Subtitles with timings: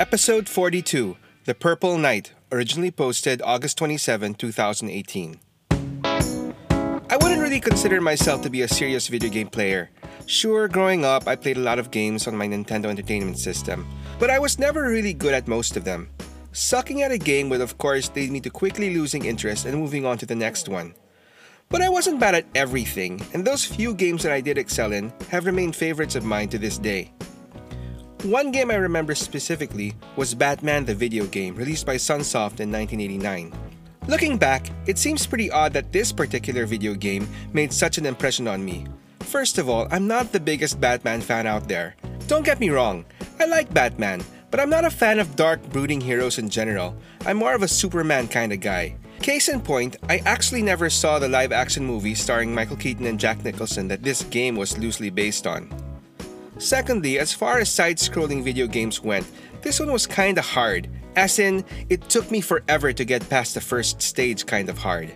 [0.00, 5.38] Episode 42 The Purple Knight, originally posted August 27, 2018.
[5.70, 9.90] I wouldn't really consider myself to be a serious video game player.
[10.26, 13.86] Sure, growing up, I played a lot of games on my Nintendo Entertainment System,
[14.18, 16.10] but I was never really good at most of them.
[16.50, 20.04] Sucking at a game would, of course, lead me to quickly losing interest and moving
[20.04, 20.92] on to the next one.
[21.68, 25.12] But I wasn't bad at everything, and those few games that I did excel in
[25.30, 27.12] have remained favorites of mine to this day.
[28.24, 33.52] One game I remember specifically was Batman the video game, released by Sunsoft in 1989.
[34.08, 38.48] Looking back, it seems pretty odd that this particular video game made such an impression
[38.48, 38.86] on me.
[39.20, 41.96] First of all, I'm not the biggest Batman fan out there.
[42.26, 43.04] Don't get me wrong,
[43.38, 46.96] I like Batman, but I'm not a fan of dark, brooding heroes in general.
[47.26, 48.96] I'm more of a Superman kind of guy.
[49.20, 53.20] Case in point, I actually never saw the live action movie starring Michael Keaton and
[53.20, 55.68] Jack Nicholson that this game was loosely based on.
[56.58, 59.26] Secondly, as far as side scrolling video games went,
[59.62, 60.88] this one was kinda hard.
[61.16, 65.14] As in, it took me forever to get past the first stage kind of hard.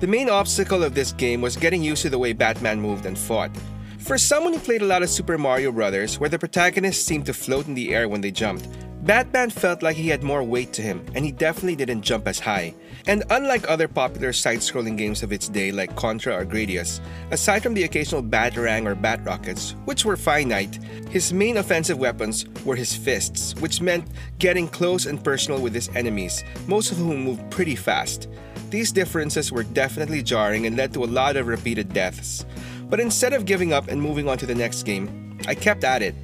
[0.00, 3.18] The main obstacle of this game was getting used to the way Batman moved and
[3.18, 3.50] fought.
[3.98, 7.34] For someone who played a lot of Super Mario Bros., where the protagonists seemed to
[7.34, 8.66] float in the air when they jumped,
[9.02, 12.38] Batman felt like he had more weight to him, and he definitely didn't jump as
[12.38, 12.74] high.
[13.06, 17.72] And unlike other popular side-scrolling games of its day like Contra or Gradius, aside from
[17.72, 22.94] the occasional Batarang or Bat Rockets, which were finite, his main offensive weapons were his
[22.94, 24.06] fists, which meant
[24.38, 28.28] getting close and personal with his enemies, most of whom moved pretty fast.
[28.68, 32.44] These differences were definitely jarring and led to a lot of repeated deaths.
[32.90, 36.02] But instead of giving up and moving on to the next game, I kept at
[36.02, 36.14] it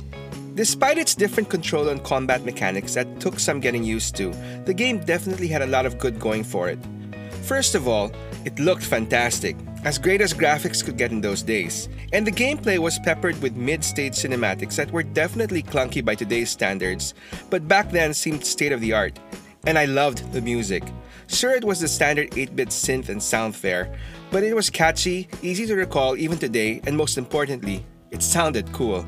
[0.56, 4.32] Despite its different control and combat mechanics that took some getting used to,
[4.64, 6.78] the game definitely had a lot of good going for it.
[7.42, 8.10] First of all,
[8.46, 12.78] it looked fantastic, as great as graphics could get in those days, and the gameplay
[12.78, 17.12] was peppered with mid-stage cinematics that were definitely clunky by today's standards,
[17.50, 19.18] but back then seemed state of the art.
[19.66, 20.84] And I loved the music.
[21.26, 23.94] Sure, it was the standard 8 bit synth and sound fare,
[24.30, 29.06] but it was catchy, easy to recall even today, and most importantly, it sounded cool.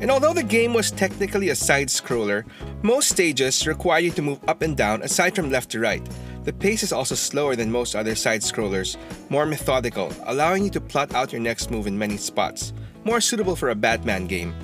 [0.00, 2.44] And although the game was technically a side scroller,
[2.82, 6.06] most stages require you to move up and down aside from left to right.
[6.44, 8.96] The pace is also slower than most other side scrollers,
[9.30, 13.56] more methodical, allowing you to plot out your next move in many spots, more suitable
[13.56, 14.54] for a Batman game.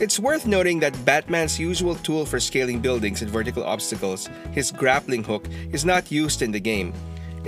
[0.00, 5.24] It's worth noting that Batman's usual tool for scaling buildings and vertical obstacles, his grappling
[5.24, 6.94] hook, is not used in the game,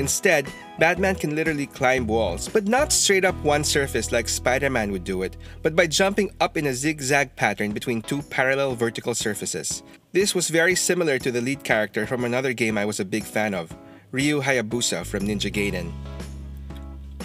[0.01, 4.93] Instead, Batman can literally climb walls, but not straight up one surface like Spider Man
[4.93, 9.15] would do it, but by jumping up in a zigzag pattern between two parallel vertical
[9.15, 9.83] surfaces.
[10.13, 13.25] This was very similar to the lead character from another game I was a big
[13.25, 13.77] fan of,
[14.11, 15.93] Ryu Hayabusa from Ninja Gaiden.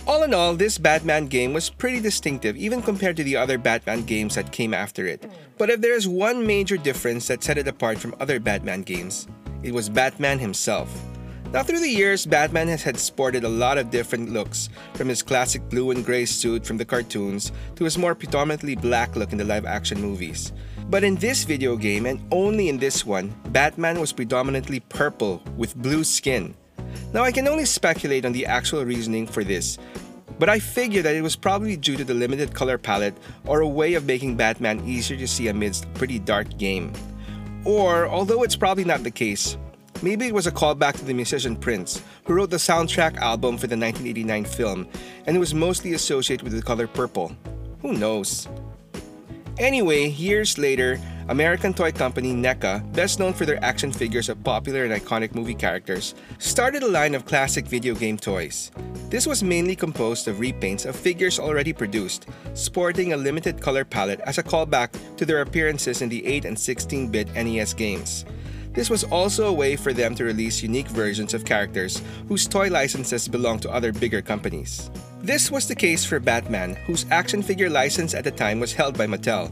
[0.05, 4.03] All in all, this Batman game was pretty distinctive even compared to the other Batman
[4.03, 5.25] games that came after it.
[5.57, 9.29] But if there is one major difference that set it apart from other Batman games,
[9.63, 10.91] it was Batman himself.
[11.55, 15.23] Now, through the years, Batman has had sported a lot of different looks, from his
[15.23, 19.37] classic blue and gray suit from the cartoons to his more predominantly black look in
[19.37, 20.51] the live action movies.
[20.89, 25.77] But in this video game, and only in this one, Batman was predominantly purple with
[25.77, 26.55] blue skin.
[27.13, 29.77] Now, I can only speculate on the actual reasoning for this,
[30.37, 33.15] but I figure that it was probably due to the limited color palette
[33.45, 36.91] or a way of making Batman easier to see amidst a pretty dark game.
[37.63, 39.55] Or, although it's probably not the case,
[40.01, 43.67] Maybe it was a callback to the musician Prince, who wrote the soundtrack album for
[43.67, 44.87] the 1989 film,
[45.25, 47.35] and it was mostly associated with the color purple.
[47.81, 48.47] Who knows?
[49.57, 54.83] Anyway, years later, American toy company NECA, best known for their action figures of popular
[54.83, 58.71] and iconic movie characters, started a line of classic video game toys.
[59.09, 64.19] This was mainly composed of repaints of figures already produced, sporting a limited color palette
[64.25, 68.25] as a callback to their appearances in the 8 and 16 bit NES games.
[68.75, 72.69] This was also a way for them to release unique versions of characters whose toy
[72.69, 74.91] licenses belonged to other bigger companies.
[75.21, 78.97] This was the case for Batman, whose action figure license at the time was held
[78.97, 79.49] by Mattel.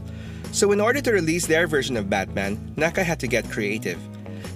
[0.52, 3.98] So, in order to release their version of Batman, NECA had to get creative.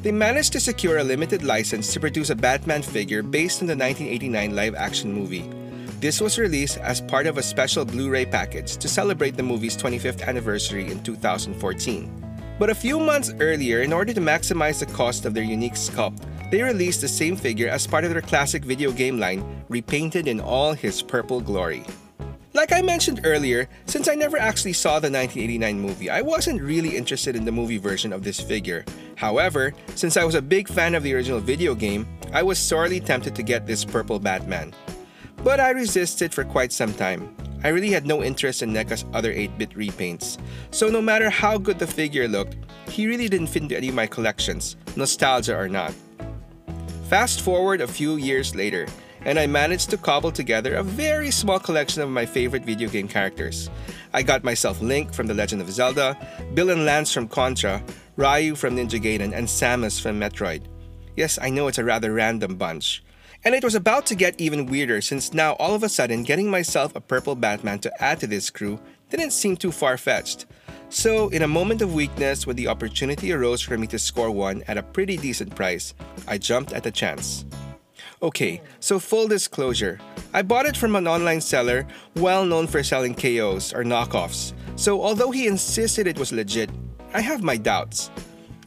[0.02, 3.74] They managed to secure a limited license to produce a Batman figure based on the
[3.74, 5.50] 1989 live action movie.
[5.98, 9.76] This was released as part of a special Blu ray package to celebrate the movie's
[9.76, 12.27] 25th anniversary in 2014.
[12.58, 16.26] But a few months earlier, in order to maximize the cost of their unique sculpt,
[16.50, 20.40] they released the same figure as part of their classic video game line, repainted in
[20.40, 21.84] all his purple glory.
[22.54, 26.96] Like I mentioned earlier, since I never actually saw the 1989 movie, I wasn't really
[26.96, 28.84] interested in the movie version of this figure.
[29.14, 32.98] However, since I was a big fan of the original video game, I was sorely
[32.98, 34.74] tempted to get this purple Batman.
[35.44, 37.36] But I resisted for quite some time.
[37.64, 40.38] I really had no interest in NECA's other 8-bit repaints.
[40.70, 42.56] So no matter how good the figure looked,
[42.88, 45.92] he really didn't fit into any of my collections, nostalgia or not.
[47.08, 48.86] Fast forward a few years later,
[49.22, 53.08] and I managed to cobble together a very small collection of my favorite video game
[53.08, 53.70] characters.
[54.12, 56.16] I got myself Link from The Legend of Zelda,
[56.54, 57.82] Bill and Lance from Contra,
[58.16, 60.62] Ryu from Ninja Gaiden, and Samus from Metroid.
[61.16, 63.02] Yes, I know it's a rather random bunch.
[63.44, 66.50] And it was about to get even weirder since now all of a sudden getting
[66.50, 68.80] myself a purple Batman to add to this crew
[69.10, 70.46] didn't seem too far fetched.
[70.90, 74.64] So, in a moment of weakness, when the opportunity arose for me to score one
[74.68, 75.94] at a pretty decent price,
[76.26, 77.44] I jumped at the chance.
[78.22, 80.00] Okay, so full disclosure,
[80.32, 81.86] I bought it from an online seller
[82.16, 84.54] well known for selling KOs or knockoffs.
[84.76, 86.70] So, although he insisted it was legit,
[87.12, 88.10] I have my doubts.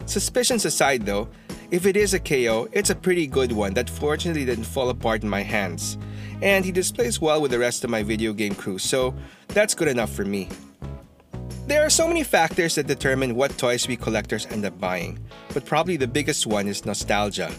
[0.06, 1.28] Suspicions aside though,
[1.72, 5.24] if it is a KO, it's a pretty good one that fortunately didn't fall apart
[5.24, 5.98] in my hands.
[6.42, 9.16] And he displays well with the rest of my video game crew, so
[9.48, 10.50] that's good enough for me.
[11.68, 15.18] There are so many factors that determine what toys we collectors end up buying,
[15.54, 17.50] but probably the biggest one is nostalgia.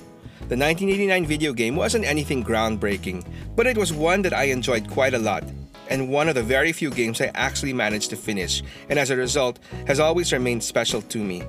[0.48, 3.24] The 1989 video game wasn't anything groundbreaking,
[3.56, 5.44] but it was one that I enjoyed quite a lot,
[5.88, 9.16] and one of the very few games I actually managed to finish, and as a
[9.16, 11.42] result, has always remained special to me.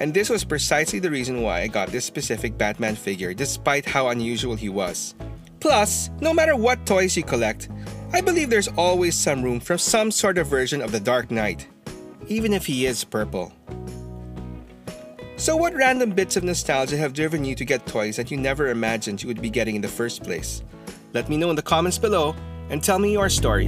[0.00, 4.08] And this was precisely the reason why I got this specific Batman figure, despite how
[4.08, 5.14] unusual he was.
[5.60, 7.68] Plus, no matter what toys you collect,
[8.12, 11.66] I believe there's always some room for some sort of version of the Dark Knight,
[12.28, 13.52] even if he is purple.
[15.36, 18.68] So, what random bits of nostalgia have driven you to get toys that you never
[18.68, 20.62] imagined you would be getting in the first place?
[21.12, 22.34] Let me know in the comments below
[22.70, 23.66] and tell me your story.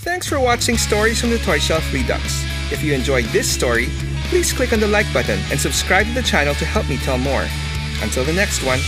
[0.00, 2.43] Thanks for watching Stories from the Toy Shelf Redux.
[2.72, 3.88] If you enjoyed this story,
[4.28, 7.18] please click on the like button and subscribe to the channel to help me tell
[7.18, 7.46] more.
[8.02, 8.80] Until the next one,